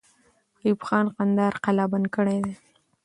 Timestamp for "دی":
2.45-2.53